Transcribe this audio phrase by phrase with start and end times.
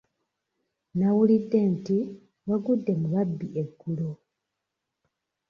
[0.97, 1.97] Nawulidde nti
[2.47, 4.09] wagudde mu babbi eggulo.